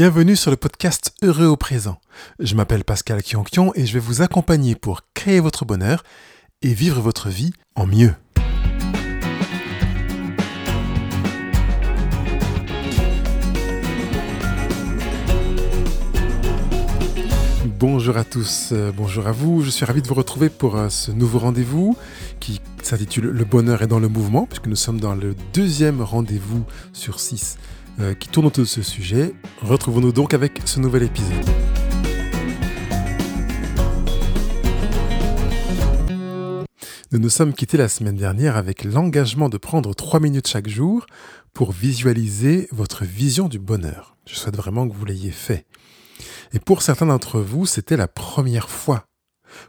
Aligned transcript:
Bienvenue 0.00 0.34
sur 0.34 0.50
le 0.50 0.56
podcast 0.56 1.12
Heureux 1.22 1.44
au 1.44 1.58
présent. 1.58 2.00
Je 2.38 2.54
m'appelle 2.54 2.84
Pascal 2.84 3.22
Kionkion 3.22 3.70
et 3.74 3.84
je 3.84 3.92
vais 3.92 3.98
vous 3.98 4.22
accompagner 4.22 4.74
pour 4.74 5.02
créer 5.12 5.40
votre 5.40 5.66
bonheur 5.66 6.04
et 6.62 6.72
vivre 6.72 7.02
votre 7.02 7.28
vie 7.28 7.52
en 7.74 7.84
mieux. 7.84 8.14
Bonjour 17.78 18.16
à 18.16 18.24
tous, 18.24 18.70
euh, 18.72 18.92
bonjour 18.96 19.26
à 19.26 19.32
vous. 19.32 19.60
Je 19.60 19.68
suis 19.68 19.84
ravi 19.84 20.00
de 20.00 20.08
vous 20.08 20.14
retrouver 20.14 20.48
pour 20.48 20.76
euh, 20.76 20.88
ce 20.88 21.10
nouveau 21.10 21.40
rendez-vous 21.40 21.94
qui 22.40 22.62
s'intitule 22.82 23.26
Le 23.26 23.44
bonheur 23.44 23.82
est 23.82 23.86
dans 23.86 24.00
le 24.00 24.08
mouvement, 24.08 24.46
puisque 24.46 24.66
nous 24.66 24.76
sommes 24.76 24.98
dans 24.98 25.14
le 25.14 25.34
deuxième 25.52 26.00
rendez-vous 26.00 26.64
sur 26.94 27.20
six 27.20 27.58
euh, 28.00 28.14
qui 28.14 28.28
tourne 28.28 28.46
autour 28.46 28.64
de 28.64 28.68
ce 28.68 28.82
sujet. 28.82 29.34
Retrouvons-nous 29.62 30.12
donc 30.12 30.32
avec 30.32 30.60
ce 30.64 30.80
nouvel 30.80 31.02
épisode. 31.02 31.44
Nous 37.12 37.18
nous 37.18 37.28
sommes 37.28 37.52
quittés 37.52 37.76
la 37.76 37.88
semaine 37.88 38.16
dernière 38.16 38.56
avec 38.56 38.84
l'engagement 38.84 39.48
de 39.48 39.58
prendre 39.58 39.94
3 39.94 40.20
minutes 40.20 40.46
chaque 40.46 40.68
jour 40.68 41.06
pour 41.52 41.72
visualiser 41.72 42.68
votre 42.70 43.04
vision 43.04 43.48
du 43.48 43.58
bonheur. 43.58 44.16
Je 44.26 44.36
souhaite 44.36 44.56
vraiment 44.56 44.88
que 44.88 44.94
vous 44.94 45.04
l'ayez 45.04 45.32
fait. 45.32 45.66
Et 46.52 46.60
pour 46.60 46.82
certains 46.82 47.06
d'entre 47.06 47.40
vous, 47.40 47.66
c'était 47.66 47.96
la 47.96 48.08
première 48.08 48.70
fois. 48.70 49.04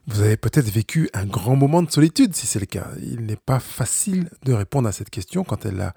Vous 0.08 0.22
avez 0.22 0.38
peut-être 0.38 0.70
vécu 0.70 1.10
un 1.14 1.26
grand 1.26 1.56
moment 1.56 1.82
de 1.82 1.92
solitude 1.92 2.36
si 2.36 2.46
c'est 2.48 2.60
le 2.60 2.66
cas. 2.66 2.88
Il 3.02 3.26
n'est 3.26 3.36
pas 3.36 3.60
facile 3.60 4.30
de 4.44 4.54
répondre 4.54 4.88
à 4.88 4.92
cette 4.92 5.10
question 5.10 5.44
quand 5.44 5.66
elle 5.66 5.82
a 5.82 5.94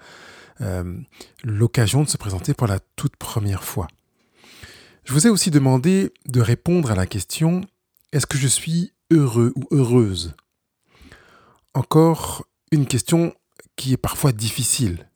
euh, 0.60 0.98
l'occasion 1.42 2.02
de 2.02 2.08
se 2.08 2.16
présenter 2.16 2.54
pour 2.54 2.66
la 2.66 2.78
toute 2.96 3.16
première 3.16 3.64
fois. 3.64 3.88
Je 5.04 5.12
vous 5.12 5.26
ai 5.26 5.30
aussi 5.30 5.50
demandé 5.50 6.12
de 6.26 6.40
répondre 6.40 6.90
à 6.90 6.94
la 6.94 7.06
question 7.06 7.62
est-ce 8.12 8.26
que 8.26 8.38
je 8.38 8.48
suis 8.48 8.92
heureux 9.10 9.52
ou 9.56 9.66
heureuse? 9.70 10.34
Encore 11.74 12.46
une 12.70 12.86
question 12.86 13.34
qui 13.76 13.92
est 13.92 13.98
parfois 13.98 14.32
difficile. 14.32 15.10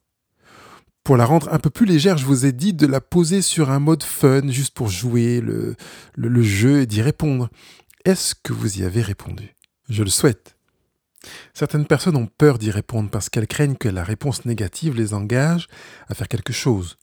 Pour 1.05 1.16
la 1.16 1.25
rendre 1.25 1.50
un 1.53 1.59
peu 1.59 1.70
plus 1.70 1.86
légère, 1.86 2.19
je 2.19 2.27
vous 2.27 2.44
ai 2.44 2.53
dit 2.53 2.75
de 2.75 2.86
la 2.86 3.00
poser 3.00 3.41
sur 3.41 3.70
un 3.70 3.78
mode 3.78 4.03
fun, 4.03 4.48
juste 4.48 4.75
pour 4.75 4.89
jouer 4.89 5.41
le, 5.41 5.75
le 6.16 6.42
jeu 6.42 6.83
et 6.83 6.86
d'y 6.86 7.00
répondre. 7.00 7.48
Est-ce 8.05 8.34
que 8.34 8.53
vous 8.53 8.81
y 8.81 8.84
avez 8.84 9.00
répondu? 9.00 9.56
Je 9.89 10.03
le 10.03 10.11
souhaite. 10.11 10.58
Certaines 11.55 11.86
personnes 11.86 12.16
ont 12.16 12.27
peur 12.27 12.58
d'y 12.58 12.70
répondre 12.70 13.11
parce 13.11 13.28
qu'elles 13.28 13.47
craignent 13.47 13.77
que 13.77 13.88
la 13.88 14.05
réponse 14.05 14.44
négative 14.44 14.94
les 14.94 15.14
engage 15.14 15.69
à 16.08 16.14
faire 16.14 16.28
quelque 16.28 16.52
chose. 16.52 16.97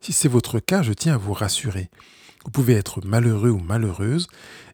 Si 0.00 0.12
c'est 0.12 0.28
votre 0.28 0.60
cas, 0.60 0.82
je 0.82 0.92
tiens 0.92 1.14
à 1.14 1.18
vous 1.18 1.32
rassurer. 1.32 1.90
Vous 2.44 2.50
pouvez 2.50 2.74
être 2.74 3.04
malheureux 3.04 3.50
ou 3.50 3.58
malheureuse 3.58 4.28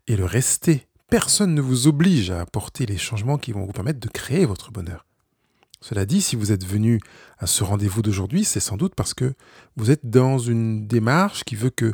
et 0.07 0.17
le 0.17 0.25
rester. 0.25 0.87
Personne 1.09 1.55
ne 1.55 1.61
vous 1.61 1.87
oblige 1.87 2.31
à 2.31 2.41
apporter 2.41 2.87
les 2.87 2.99
changements 2.99 3.39
qui 3.39 3.53
vont 3.53 3.65
vous 3.65 3.73
permettre 3.73 4.01
de 4.01 4.09
créer 4.09 4.45
votre 4.45 4.71
bonheur. 4.71 5.07
Cela 5.81 6.07
dit, 6.07 6.23
si 6.23 6.35
vous 6.35 6.51
êtes 6.51 6.65
venu 6.65 7.01
à 7.39 7.47
ce 7.47 7.63
rendez-vous 7.63 8.01
d'aujourd'hui, 8.01 8.45
c'est 8.45 8.61
sans 8.61 8.77
doute 8.77 8.95
parce 8.95 9.13
que 9.13 9.35
vous 9.77 9.91
êtes 9.91 10.09
dans 10.09 10.39
une 10.39 10.87
démarche 10.87 11.45
qui 11.45 11.57
veut 11.57 11.71
que 11.71 11.93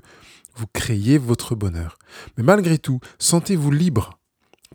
vous 0.55 0.67
créiez 0.72 1.19
votre 1.19 1.55
bonheur. 1.55 1.98
Mais 2.37 2.44
malgré 2.44 2.78
tout, 2.78 3.00
sentez-vous 3.19 3.70
libre. 3.70 4.19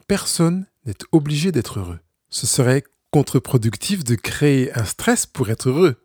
Personne 0.08 0.66
n'est 0.86 0.94
obligé 1.12 1.52
d'être 1.52 1.80
heureux. 1.80 2.00
Ce 2.30 2.48
serait 2.48 2.84
contre-productif 3.12 4.04
de 4.04 4.16
créer 4.16 4.78
un 4.78 4.86
stress 4.86 5.26
pour 5.26 5.50
être 5.50 5.70
heureux. 5.70 5.96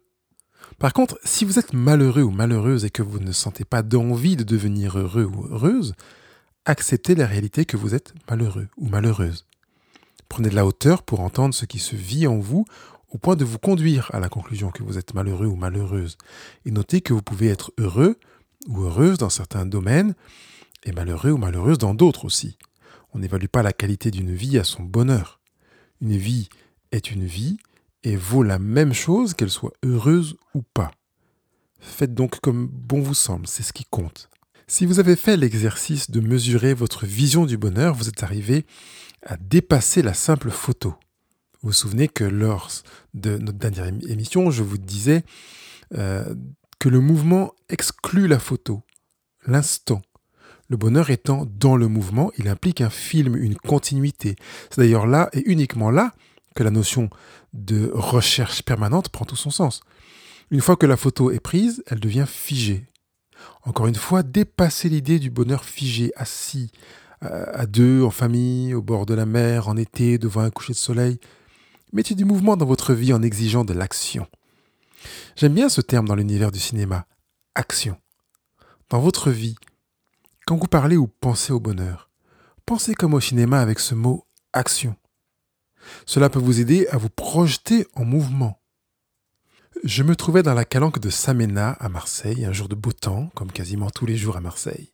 Par 0.78 0.92
contre, 0.92 1.18
si 1.24 1.44
vous 1.44 1.58
êtes 1.58 1.72
malheureux 1.72 2.22
ou 2.22 2.30
malheureuse 2.30 2.84
et 2.84 2.90
que 2.90 3.02
vous 3.02 3.18
ne 3.18 3.32
sentez 3.32 3.64
pas 3.64 3.82
d'envie 3.82 4.36
de 4.36 4.44
devenir 4.44 4.98
heureux 4.98 5.24
ou 5.24 5.46
heureuse, 5.50 5.94
acceptez 6.64 7.14
la 7.14 7.26
réalité 7.26 7.64
que 7.64 7.76
vous 7.76 7.94
êtes 7.94 8.14
malheureux 8.30 8.68
ou 8.76 8.88
malheureuse. 8.88 9.46
Prenez 10.28 10.48
de 10.48 10.54
la 10.54 10.64
hauteur 10.64 11.02
pour 11.02 11.20
entendre 11.20 11.54
ce 11.54 11.64
qui 11.64 11.80
se 11.80 11.96
vit 11.96 12.26
en 12.26 12.38
vous 12.38 12.64
au 13.10 13.18
point 13.18 13.36
de 13.36 13.44
vous 13.44 13.58
conduire 13.58 14.08
à 14.14 14.20
la 14.20 14.28
conclusion 14.28 14.70
que 14.70 14.84
vous 14.84 14.96
êtes 14.96 15.14
malheureux 15.14 15.46
ou 15.46 15.56
malheureuse. 15.56 16.16
Et 16.64 16.70
notez 16.70 17.00
que 17.00 17.12
vous 17.12 17.22
pouvez 17.22 17.48
être 17.48 17.72
heureux 17.78 18.16
ou 18.68 18.82
heureuse 18.82 19.18
dans 19.18 19.30
certains 19.30 19.66
domaines 19.66 20.14
et 20.84 20.92
malheureux 20.92 21.32
ou 21.32 21.38
malheureuse 21.38 21.78
dans 21.78 21.94
d'autres 21.94 22.24
aussi. 22.24 22.56
On 23.12 23.18
n'évalue 23.18 23.46
pas 23.46 23.62
la 23.62 23.72
qualité 23.72 24.10
d'une 24.10 24.34
vie 24.34 24.58
à 24.58 24.64
son 24.64 24.82
bonheur. 24.82 25.40
Une 26.00 26.16
vie 26.16 26.48
est 26.92 27.10
une 27.10 27.24
vie 27.24 27.58
et 28.02 28.16
vaut 28.16 28.42
la 28.42 28.58
même 28.58 28.92
chose 28.92 29.34
qu'elle 29.34 29.50
soit 29.50 29.72
heureuse 29.84 30.36
ou 30.54 30.62
pas. 30.62 30.90
Faites 31.80 32.14
donc 32.14 32.40
comme 32.40 32.68
bon 32.68 33.00
vous 33.00 33.14
semble, 33.14 33.46
c'est 33.46 33.62
ce 33.62 33.72
qui 33.72 33.84
compte. 33.84 34.28
Si 34.66 34.86
vous 34.86 35.00
avez 35.00 35.16
fait 35.16 35.36
l'exercice 35.36 36.10
de 36.10 36.20
mesurer 36.20 36.74
votre 36.74 37.04
vision 37.04 37.44
du 37.44 37.56
bonheur, 37.56 37.94
vous 37.94 38.08
êtes 38.08 38.22
arrivé 38.22 38.66
à 39.26 39.36
dépasser 39.36 40.02
la 40.02 40.14
simple 40.14 40.50
photo. 40.50 40.94
Vous 41.62 41.70
vous 41.70 41.72
souvenez 41.72 42.08
que 42.08 42.24
lors 42.24 42.70
de 43.12 43.36
notre 43.36 43.58
dernière 43.58 43.86
émission, 43.86 44.50
je 44.50 44.62
vous 44.62 44.78
disais 44.78 45.24
euh, 45.94 46.34
que 46.78 46.88
le 46.88 47.00
mouvement 47.00 47.52
exclut 47.68 48.28
la 48.28 48.38
photo, 48.38 48.82
l'instant. 49.46 50.02
Le 50.70 50.76
bonheur 50.76 51.10
étant 51.10 51.46
dans 51.58 51.76
le 51.76 51.88
mouvement, 51.88 52.30
il 52.38 52.48
implique 52.48 52.80
un 52.80 52.90
film, 52.90 53.34
une 53.34 53.56
continuité. 53.56 54.36
C'est 54.70 54.80
d'ailleurs 54.80 55.08
là 55.08 55.28
et 55.32 55.42
uniquement 55.50 55.90
là 55.90 56.14
que 56.54 56.62
la 56.62 56.70
notion 56.70 57.10
de 57.52 57.90
recherche 57.92 58.62
permanente 58.62 59.08
prend 59.08 59.24
tout 59.24 59.34
son 59.34 59.50
sens. 59.50 59.80
Une 60.52 60.60
fois 60.60 60.76
que 60.76 60.86
la 60.86 60.96
photo 60.96 61.32
est 61.32 61.40
prise, 61.40 61.82
elle 61.88 61.98
devient 61.98 62.26
figée. 62.26 62.86
Encore 63.64 63.88
une 63.88 63.96
fois, 63.96 64.22
dépasser 64.22 64.88
l'idée 64.88 65.18
du 65.18 65.28
bonheur 65.28 65.64
figé, 65.64 66.12
assis, 66.14 66.70
à 67.20 67.66
deux, 67.66 68.02
en 68.04 68.10
famille, 68.10 68.72
au 68.72 68.80
bord 68.80 69.06
de 69.06 69.14
la 69.14 69.26
mer, 69.26 69.66
en 69.66 69.76
été, 69.76 70.18
devant 70.18 70.42
un 70.42 70.50
coucher 70.50 70.72
de 70.72 70.78
soleil. 70.78 71.18
Mettez 71.92 72.14
du 72.14 72.24
mouvement 72.24 72.56
dans 72.56 72.64
votre 72.64 72.94
vie 72.94 73.12
en 73.12 73.22
exigeant 73.22 73.64
de 73.64 73.72
l'action. 73.72 74.28
J'aime 75.34 75.54
bien 75.54 75.68
ce 75.68 75.80
terme 75.80 76.06
dans 76.06 76.14
l'univers 76.14 76.52
du 76.52 76.60
cinéma, 76.60 77.06
action. 77.56 77.96
Dans 78.88 79.00
votre 79.00 79.30
vie, 79.30 79.56
quand 80.50 80.56
vous 80.56 80.66
parlez 80.66 80.96
ou 80.96 81.06
pensez 81.06 81.52
au 81.52 81.60
bonheur, 81.60 82.10
pensez 82.66 82.92
comme 82.92 83.14
au 83.14 83.20
cinéma 83.20 83.60
avec 83.60 83.78
ce 83.78 83.94
mot 83.94 84.26
action. 84.52 84.96
Cela 86.06 86.28
peut 86.28 86.40
vous 86.40 86.58
aider 86.58 86.88
à 86.90 86.96
vous 86.96 87.08
projeter 87.08 87.86
en 87.94 88.04
mouvement. 88.04 88.60
Je 89.84 90.02
me 90.02 90.16
trouvais 90.16 90.42
dans 90.42 90.54
la 90.54 90.64
calanque 90.64 90.98
de 90.98 91.08
Samena 91.08 91.76
à 91.78 91.88
Marseille, 91.88 92.44
un 92.44 92.52
jour 92.52 92.68
de 92.68 92.74
beau 92.74 92.90
temps, 92.90 93.30
comme 93.36 93.52
quasiment 93.52 93.90
tous 93.90 94.06
les 94.06 94.16
jours 94.16 94.36
à 94.36 94.40
Marseille. 94.40 94.90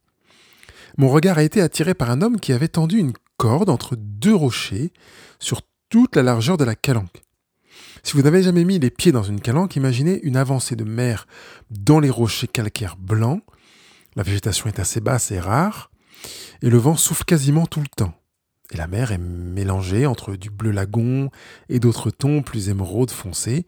Mon 0.98 1.08
regard 1.08 1.38
a 1.38 1.42
été 1.42 1.62
attiré 1.62 1.94
par 1.94 2.10
un 2.10 2.20
homme 2.20 2.38
qui 2.38 2.52
avait 2.52 2.68
tendu 2.68 2.98
une 2.98 3.14
corde 3.38 3.70
entre 3.70 3.96
deux 3.96 4.34
rochers 4.34 4.92
sur 5.38 5.62
toute 5.88 6.16
la 6.16 6.22
largeur 6.22 6.58
de 6.58 6.64
la 6.64 6.74
calanque. 6.74 7.22
Si 8.02 8.12
vous 8.12 8.22
n'avez 8.22 8.42
jamais 8.42 8.64
mis 8.66 8.78
les 8.78 8.90
pieds 8.90 9.10
dans 9.10 9.22
une 9.22 9.40
calanque, 9.40 9.76
imaginez 9.76 10.20
une 10.22 10.36
avancée 10.36 10.76
de 10.76 10.84
mer 10.84 11.26
dans 11.70 11.98
les 11.98 12.10
rochers 12.10 12.46
calcaires 12.46 12.98
blancs 12.98 13.42
la 14.16 14.22
végétation 14.22 14.68
est 14.68 14.80
assez 14.80 15.00
basse 15.00 15.30
et 15.30 15.38
rare, 15.38 15.90
et 16.62 16.70
le 16.70 16.78
vent 16.78 16.96
souffle 16.96 17.24
quasiment 17.24 17.66
tout 17.66 17.80
le 17.80 17.86
temps. 17.86 18.14
Et 18.72 18.76
la 18.76 18.88
mer 18.88 19.12
est 19.12 19.18
mélangée 19.18 20.06
entre 20.06 20.34
du 20.34 20.50
bleu 20.50 20.72
lagon 20.72 21.30
et 21.68 21.78
d'autres 21.78 22.10
tons 22.10 22.42
plus 22.42 22.68
émeraude 22.70 23.10
foncés. 23.10 23.66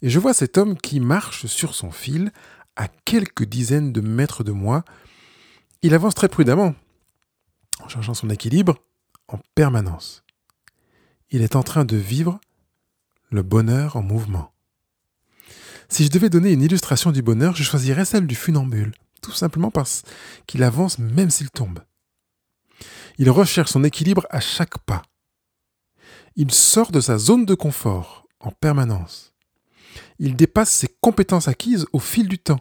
Et 0.00 0.08
je 0.08 0.18
vois 0.18 0.32
cet 0.32 0.56
homme 0.56 0.76
qui 0.76 1.00
marche 1.00 1.46
sur 1.46 1.74
son 1.74 1.90
fil 1.90 2.32
à 2.76 2.88
quelques 2.88 3.44
dizaines 3.44 3.92
de 3.92 4.00
mètres 4.00 4.44
de 4.44 4.52
moi. 4.52 4.84
Il 5.82 5.94
avance 5.94 6.14
très 6.14 6.28
prudemment, 6.28 6.74
en 7.80 7.88
cherchant 7.88 8.14
son 8.14 8.30
équilibre 8.30 8.76
en 9.28 9.38
permanence. 9.54 10.24
Il 11.30 11.42
est 11.42 11.56
en 11.56 11.62
train 11.62 11.84
de 11.84 11.96
vivre 11.96 12.40
le 13.30 13.42
bonheur 13.42 13.96
en 13.96 14.02
mouvement. 14.02 14.52
Si 15.88 16.04
je 16.04 16.10
devais 16.10 16.30
donner 16.30 16.52
une 16.52 16.62
illustration 16.62 17.10
du 17.10 17.20
bonheur, 17.20 17.54
je 17.54 17.62
choisirais 17.64 18.04
celle 18.04 18.26
du 18.26 18.34
funambule 18.34 18.92
tout 19.22 19.32
simplement 19.32 19.70
parce 19.70 20.02
qu'il 20.46 20.62
avance 20.62 20.98
même 20.98 21.30
s'il 21.30 21.50
tombe. 21.50 21.80
Il 23.18 23.30
recherche 23.30 23.70
son 23.70 23.84
équilibre 23.84 24.26
à 24.30 24.40
chaque 24.40 24.78
pas. 24.78 25.02
Il 26.36 26.52
sort 26.52 26.92
de 26.92 27.00
sa 27.00 27.18
zone 27.18 27.46
de 27.46 27.54
confort 27.54 28.26
en 28.40 28.50
permanence. 28.50 29.32
Il 30.18 30.36
dépasse 30.36 30.70
ses 30.70 30.88
compétences 31.00 31.48
acquises 31.48 31.86
au 31.92 31.98
fil 31.98 32.28
du 32.28 32.38
temps. 32.38 32.60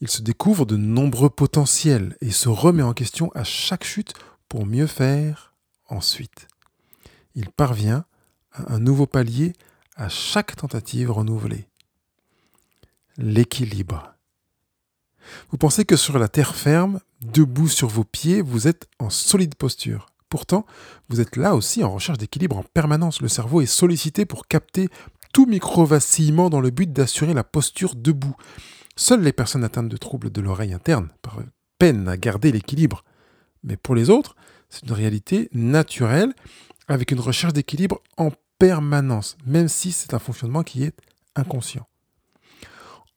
Il 0.00 0.08
se 0.08 0.22
découvre 0.22 0.64
de 0.64 0.76
nombreux 0.76 1.30
potentiels 1.30 2.16
et 2.20 2.30
se 2.30 2.48
remet 2.48 2.82
en 2.82 2.94
question 2.94 3.30
à 3.34 3.44
chaque 3.44 3.84
chute 3.84 4.14
pour 4.48 4.66
mieux 4.66 4.86
faire 4.86 5.54
ensuite. 5.88 6.48
Il 7.34 7.50
parvient 7.50 8.04
à 8.52 8.72
un 8.74 8.78
nouveau 8.78 9.06
palier 9.06 9.52
à 9.96 10.08
chaque 10.08 10.56
tentative 10.56 11.10
renouvelée. 11.10 11.68
L'équilibre. 13.16 14.14
Vous 15.50 15.58
pensez 15.58 15.84
que 15.84 15.96
sur 15.96 16.18
la 16.18 16.28
terre 16.28 16.54
ferme, 16.54 17.00
debout 17.20 17.68
sur 17.68 17.88
vos 17.88 18.04
pieds, 18.04 18.42
vous 18.42 18.68
êtes 18.68 18.88
en 18.98 19.10
solide 19.10 19.54
posture. 19.54 20.06
Pourtant, 20.28 20.64
vous 21.08 21.20
êtes 21.20 21.36
là 21.36 21.56
aussi 21.56 21.82
en 21.82 21.92
recherche 21.92 22.18
d'équilibre 22.18 22.56
en 22.56 22.62
permanence. 22.62 23.20
Le 23.20 23.28
cerveau 23.28 23.60
est 23.60 23.66
sollicité 23.66 24.24
pour 24.24 24.46
capter 24.46 24.88
tout 25.32 25.46
micro-vacillement 25.46 26.50
dans 26.50 26.60
le 26.60 26.70
but 26.70 26.92
d'assurer 26.92 27.34
la 27.34 27.44
posture 27.44 27.94
debout. 27.96 28.36
Seules 28.96 29.22
les 29.22 29.32
personnes 29.32 29.64
atteintes 29.64 29.88
de 29.88 29.96
troubles 29.96 30.30
de 30.30 30.40
l'oreille 30.40 30.72
interne 30.72 31.08
peinent 31.78 32.08
à 32.08 32.16
garder 32.16 32.52
l'équilibre. 32.52 33.04
Mais 33.64 33.76
pour 33.76 33.94
les 33.94 34.08
autres, 34.08 34.36
c'est 34.68 34.86
une 34.86 34.92
réalité 34.92 35.48
naturelle 35.52 36.32
avec 36.86 37.10
une 37.10 37.20
recherche 37.20 37.52
d'équilibre 37.52 38.00
en 38.16 38.30
permanence, 38.58 39.36
même 39.46 39.68
si 39.68 39.90
c'est 39.90 40.14
un 40.14 40.18
fonctionnement 40.18 40.62
qui 40.62 40.84
est 40.84 40.94
inconscient. 41.34 41.86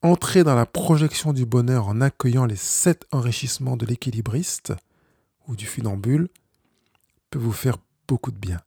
Entrer 0.03 0.43
dans 0.43 0.53
la 0.53 0.65
projection 0.65 1.31
du 1.31 1.45
bonheur 1.45 1.87
en 1.87 2.01
accueillant 2.01 2.45
les 2.45 2.57
sept 2.57 3.05
enrichissements 3.13 3.77
de 3.77 3.85
l'équilibriste 3.85 4.73
ou 5.47 5.55
du 5.55 5.65
funambule 5.65 6.27
peut 7.29 7.39
vous 7.39 7.53
faire 7.53 7.77
beaucoup 8.05 8.31
de 8.31 8.37
bien. 8.37 8.59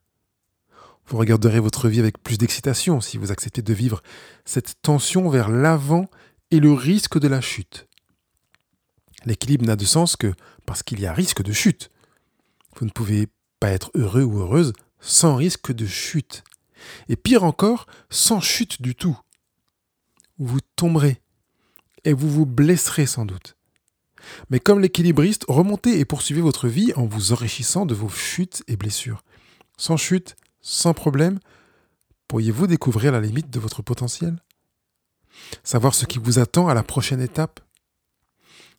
Vous 1.06 1.18
regarderez 1.18 1.60
votre 1.60 1.90
vie 1.90 2.00
avec 2.00 2.22
plus 2.22 2.38
d'excitation 2.38 3.02
si 3.02 3.18
vous 3.18 3.32
acceptez 3.32 3.60
de 3.60 3.74
vivre 3.74 4.02
cette 4.46 4.80
tension 4.80 5.28
vers 5.28 5.50
l'avant 5.50 6.08
et 6.50 6.58
le 6.58 6.72
risque 6.72 7.18
de 7.18 7.28
la 7.28 7.42
chute. 7.42 7.86
L'équilibre 9.26 9.66
n'a 9.66 9.76
de 9.76 9.84
sens 9.84 10.16
que 10.16 10.32
parce 10.64 10.82
qu'il 10.82 11.00
y 11.00 11.06
a 11.06 11.12
risque 11.12 11.42
de 11.42 11.52
chute. 11.52 11.90
Vous 12.76 12.86
ne 12.86 12.90
pouvez 12.90 13.28
pas 13.60 13.72
être 13.72 13.90
heureux 13.94 14.22
ou 14.22 14.38
heureuse 14.38 14.72
sans 15.00 15.36
risque 15.36 15.70
de 15.70 15.84
chute. 15.84 16.44
Et 17.10 17.16
pire 17.16 17.44
encore, 17.44 17.84
sans 18.08 18.40
chute 18.40 18.80
du 18.80 18.94
tout. 18.94 19.20
Vous 20.38 20.60
tomberez 20.76 21.20
et 22.06 22.14
vous 22.14 22.30
vous 22.30 22.46
blesserez 22.46 23.04
sans 23.04 23.26
doute. 23.26 23.56
Mais 24.48 24.60
comme 24.60 24.80
l'équilibriste, 24.80 25.44
remontez 25.48 25.98
et 25.98 26.04
poursuivez 26.04 26.40
votre 26.40 26.68
vie 26.68 26.92
en 26.94 27.04
vous 27.04 27.32
enrichissant 27.32 27.84
de 27.84 27.94
vos 27.94 28.08
chutes 28.08 28.62
et 28.68 28.76
blessures. 28.76 29.22
Sans 29.76 29.96
chute, 29.96 30.36
sans 30.60 30.94
problème, 30.94 31.38
pourriez-vous 32.28 32.66
découvrir 32.66 33.12
la 33.12 33.20
limite 33.20 33.50
de 33.50 33.60
votre 33.60 33.82
potentiel? 33.82 34.38
Savoir 35.64 35.94
ce 35.94 36.06
qui 36.06 36.18
vous 36.18 36.38
attend 36.38 36.68
à 36.68 36.74
la 36.74 36.82
prochaine 36.82 37.20
étape? 37.20 37.60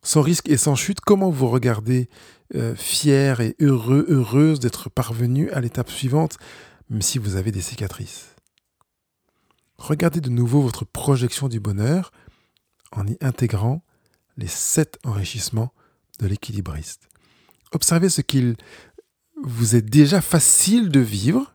Sans 0.02 0.22
risque 0.22 0.48
et 0.48 0.56
sans 0.56 0.74
chute, 0.74 1.00
comment 1.00 1.30
vous 1.30 1.48
regardez 1.48 2.08
euh, 2.54 2.74
fier 2.74 3.40
et 3.40 3.56
heureux, 3.60 4.06
heureuse 4.08 4.58
d'être 4.58 4.88
parvenu 4.88 5.50
à 5.50 5.60
l'étape 5.60 5.90
suivante, 5.90 6.38
même 6.88 7.02
si 7.02 7.18
vous 7.18 7.36
avez 7.36 7.52
des 7.52 7.60
cicatrices? 7.60 8.34
Regardez 9.76 10.20
de 10.20 10.30
nouveau 10.30 10.60
votre 10.60 10.84
projection 10.84 11.48
du 11.48 11.60
bonheur 11.60 12.10
en 12.92 13.06
y 13.06 13.16
intégrant 13.20 13.82
les 14.36 14.46
sept 14.46 14.98
enrichissements 15.04 15.72
de 16.20 16.26
l'équilibriste. 16.26 17.08
Observez 17.72 18.08
ce 18.08 18.20
qu'il 18.20 18.56
vous 19.42 19.76
est 19.76 19.82
déjà 19.82 20.20
facile 20.20 20.88
de 20.88 21.00
vivre 21.00 21.54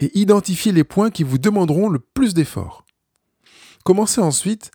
et 0.00 0.16
identifiez 0.18 0.72
les 0.72 0.84
points 0.84 1.10
qui 1.10 1.24
vous 1.24 1.38
demanderont 1.38 1.88
le 1.88 1.98
plus 1.98 2.34
d'efforts. 2.34 2.84
Commencez 3.84 4.20
ensuite 4.20 4.70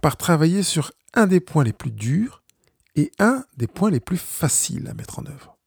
par 0.00 0.16
travailler 0.16 0.62
sur 0.62 0.92
un 1.14 1.26
des 1.26 1.40
points 1.40 1.64
les 1.64 1.72
plus 1.72 1.90
durs 1.90 2.42
et 2.94 3.10
un 3.18 3.44
des 3.56 3.66
points 3.66 3.90
les 3.90 4.00
plus 4.00 4.18
faciles 4.18 4.88
à 4.88 4.94
mettre 4.94 5.18
en 5.18 5.26
œuvre. 5.26 5.57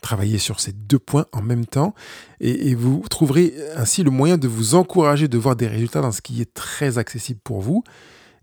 Travaillez 0.00 0.38
sur 0.38 0.60
ces 0.60 0.72
deux 0.72 0.98
points 0.98 1.26
en 1.32 1.42
même 1.42 1.66
temps 1.66 1.94
et, 2.40 2.74
vous 2.74 3.04
trouverez 3.10 3.54
ainsi 3.76 4.02
le 4.02 4.10
moyen 4.10 4.38
de 4.38 4.48
vous 4.48 4.74
encourager 4.74 5.28
de 5.28 5.38
voir 5.38 5.56
des 5.56 5.66
résultats 5.66 6.00
dans 6.00 6.12
ce 6.12 6.22
qui 6.22 6.40
est 6.40 6.54
très 6.54 6.98
accessible 6.98 7.40
pour 7.42 7.60
vous 7.60 7.82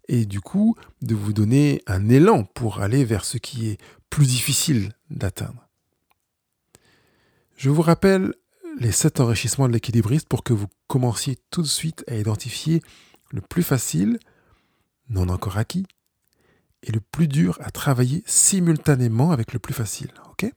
et 0.07 0.25
du 0.25 0.41
coup 0.41 0.75
de 1.01 1.15
vous 1.15 1.33
donner 1.33 1.81
un 1.87 2.09
élan 2.09 2.43
pour 2.43 2.81
aller 2.81 3.05
vers 3.05 3.25
ce 3.25 3.37
qui 3.37 3.69
est 3.69 3.77
plus 4.09 4.25
difficile 4.25 4.91
d'atteindre. 5.09 5.67
Je 7.57 7.69
vous 7.69 7.81
rappelle 7.81 8.33
les 8.79 8.91
sept 8.91 9.19
enrichissements 9.19 9.67
de 9.67 9.73
l'équilibriste 9.73 10.27
pour 10.27 10.43
que 10.43 10.53
vous 10.53 10.67
commenciez 10.87 11.37
tout 11.49 11.61
de 11.61 11.67
suite 11.67 12.03
à 12.07 12.15
identifier 12.15 12.81
le 13.31 13.41
plus 13.41 13.63
facile, 13.63 14.19
non 15.09 15.29
encore 15.29 15.57
acquis, 15.57 15.85
et 16.83 16.91
le 16.91 16.99
plus 16.99 17.27
dur 17.27 17.57
à 17.61 17.71
travailler 17.71 18.23
simultanément 18.25 19.31
avec 19.31 19.53
le 19.53 19.59
plus 19.59 19.73
facile. 19.73 20.11
ok? 20.31 20.51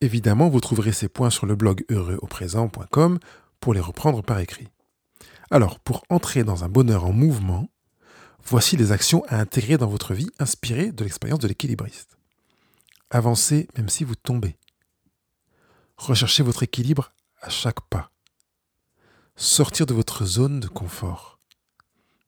Évidemment, 0.00 0.48
vous 0.48 0.60
trouverez 0.60 0.92
ces 0.92 1.08
points 1.08 1.30
sur 1.30 1.46
le 1.46 1.56
blog 1.56 1.84
heureuxauprésent.com 1.90 3.18
pour 3.58 3.74
les 3.74 3.80
reprendre 3.80 4.22
par 4.22 4.38
écrit. 4.38 4.68
Alors, 5.50 5.80
pour 5.80 6.04
entrer 6.08 6.44
dans 6.44 6.62
un 6.62 6.68
bonheur 6.68 7.04
en 7.04 7.12
mouvement, 7.12 7.68
voici 8.44 8.76
les 8.76 8.92
actions 8.92 9.24
à 9.28 9.38
intégrer 9.38 9.76
dans 9.76 9.88
votre 9.88 10.14
vie 10.14 10.30
inspirées 10.38 10.92
de 10.92 11.02
l'expérience 11.02 11.40
de 11.40 11.48
l'équilibriste. 11.48 12.16
Avancez 13.10 13.66
même 13.76 13.88
si 13.88 14.04
vous 14.04 14.14
tombez. 14.14 14.56
Recherchez 15.96 16.44
votre 16.44 16.62
équilibre 16.62 17.12
à 17.40 17.48
chaque 17.48 17.80
pas. 17.88 18.12
Sortir 19.34 19.86
de 19.86 19.94
votre 19.94 20.24
zone 20.24 20.60
de 20.60 20.68
confort. 20.68 21.40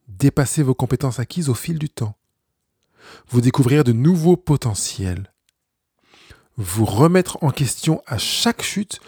Dépasser 0.09 0.65
vos 0.65 0.75
compétences 0.75 1.21
acquises 1.21 1.49
au 1.49 1.55
fil 1.55 1.79
du 1.79 1.89
temps. 1.89 2.17
Vous 3.29 3.41
découvrir 3.41 3.85
de 3.85 3.93
nouveaux 3.93 4.37
potentiels. 4.37 5.33
Vous 6.63 6.85
remettre 6.85 7.39
en 7.41 7.53
question 7.53 8.03
à 8.07 8.19
chaque 8.19 8.61
chute 8.61 9.01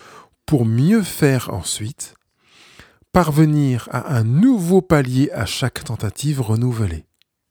pour 0.46 0.64
mieux 0.64 1.02
faire 1.02 1.52
ensuite. 1.52 2.14
Parvenir 3.12 3.90
à 3.92 4.16
un 4.16 4.24
nouveau 4.24 4.80
palier 4.80 5.30
à 5.32 5.44
chaque 5.44 5.84
tentative 5.84 6.40
renouvelée. 6.40 7.04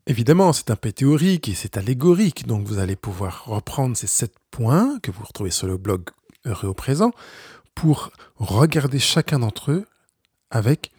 Évidemment, 0.08 0.54
c'est 0.54 0.72
un 0.72 0.76
peu 0.76 0.92
théorique 0.92 1.50
et 1.50 1.54
c'est 1.54 1.78
allégorique, 1.78 2.48
donc 2.48 2.66
vous 2.66 2.80
allez 2.80 2.96
pouvoir 2.96 3.46
reprendre 3.46 3.96
ces 3.96 4.08
sept 4.08 4.34
points 4.50 4.98
que 5.04 5.12
vous 5.12 5.24
retrouvez 5.24 5.52
sur 5.52 5.68
le 5.68 5.78
blog 5.78 6.10
Heureux 6.46 6.70
au 6.70 6.74
présent 6.74 7.12
pour 7.76 8.10
regarder 8.38 8.98
chacun 8.98 9.38
d'entre 9.38 9.70
eux 9.70 9.86
avec 10.50 10.92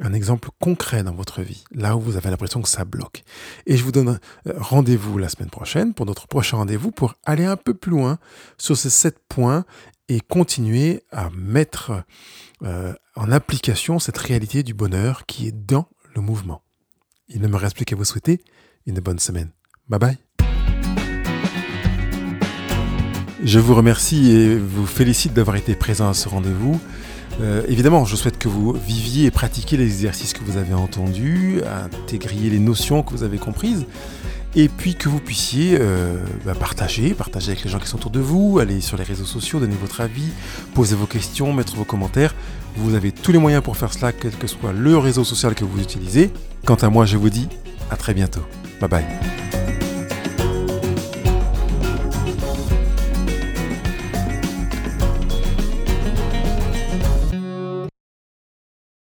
un 0.00 0.12
exemple 0.12 0.50
concret 0.60 1.02
dans 1.02 1.14
votre 1.14 1.42
vie, 1.42 1.64
là 1.72 1.96
où 1.96 2.00
vous 2.00 2.16
avez 2.16 2.30
l'impression 2.30 2.62
que 2.62 2.68
ça 2.68 2.84
bloque. 2.84 3.24
Et 3.66 3.76
je 3.76 3.84
vous 3.84 3.92
donne 3.92 4.18
euh, 4.46 4.52
rendez-vous 4.56 5.18
la 5.18 5.28
semaine 5.28 5.50
prochaine 5.50 5.94
pour 5.94 6.06
notre 6.06 6.26
prochain 6.26 6.58
rendez-vous 6.58 6.90
pour 6.90 7.14
aller 7.24 7.44
un 7.44 7.56
peu 7.56 7.74
plus 7.74 7.90
loin 7.90 8.18
sur 8.58 8.76
ces 8.76 8.90
sept 8.90 9.18
points 9.28 9.64
et 10.08 10.20
continuer 10.20 11.04
à 11.10 11.30
mettre 11.30 12.04
euh, 12.62 12.94
en 13.16 13.30
application 13.30 13.98
cette 13.98 14.18
réalité 14.18 14.62
du 14.62 14.74
bonheur 14.74 15.26
qui 15.26 15.48
est 15.48 15.52
dans 15.52 15.88
le 16.14 16.22
mouvement. 16.22 16.62
Il 17.28 17.40
ne 17.40 17.48
me 17.48 17.56
reste 17.56 17.76
plus 17.76 17.84
qu'à 17.84 17.96
vous 17.96 18.04
souhaiter 18.04 18.42
une 18.86 19.00
bonne 19.00 19.18
semaine. 19.18 19.50
Bye 19.88 19.98
bye. 19.98 20.18
Je 23.44 23.60
vous 23.60 23.74
remercie 23.74 24.32
et 24.32 24.58
vous 24.58 24.86
félicite 24.86 25.32
d'avoir 25.32 25.56
été 25.56 25.74
présent 25.76 26.08
à 26.08 26.14
ce 26.14 26.28
rendez-vous. 26.28 26.80
Euh, 27.40 27.62
évidemment, 27.68 28.04
je 28.04 28.16
souhaite 28.16 28.38
que 28.38 28.48
vous 28.48 28.72
viviez 28.72 29.26
et 29.26 29.30
pratiquiez 29.30 29.78
les 29.78 29.86
exercices 29.86 30.32
que 30.32 30.42
vous 30.44 30.56
avez 30.56 30.74
entendus, 30.74 31.60
intégriez 31.84 32.50
les 32.50 32.58
notions 32.58 33.02
que 33.02 33.10
vous 33.10 33.22
avez 33.22 33.38
comprises, 33.38 33.86
et 34.56 34.68
puis 34.68 34.94
que 34.94 35.08
vous 35.08 35.20
puissiez 35.20 35.76
euh, 35.80 36.16
bah, 36.44 36.54
partager, 36.54 37.14
partager 37.14 37.52
avec 37.52 37.64
les 37.64 37.70
gens 37.70 37.78
qui 37.78 37.86
sont 37.86 37.98
autour 37.98 38.10
de 38.10 38.20
vous, 38.20 38.58
aller 38.58 38.80
sur 38.80 38.96
les 38.96 39.04
réseaux 39.04 39.24
sociaux, 39.24 39.60
donner 39.60 39.76
votre 39.80 40.00
avis, 40.00 40.30
poser 40.74 40.96
vos 40.96 41.06
questions, 41.06 41.52
mettre 41.52 41.76
vos 41.76 41.84
commentaires. 41.84 42.34
Vous 42.76 42.94
avez 42.94 43.12
tous 43.12 43.32
les 43.32 43.38
moyens 43.38 43.62
pour 43.62 43.76
faire 43.76 43.92
cela, 43.92 44.12
quel 44.12 44.32
que 44.32 44.46
soit 44.46 44.72
le 44.72 44.96
réseau 44.96 45.24
social 45.24 45.54
que 45.54 45.64
vous 45.64 45.80
utilisez. 45.80 46.30
Quant 46.64 46.76
à 46.76 46.88
moi, 46.88 47.06
je 47.06 47.16
vous 47.16 47.30
dis 47.30 47.48
à 47.90 47.96
très 47.96 48.14
bientôt. 48.14 48.42
Bye 48.80 48.88
bye. 48.88 49.57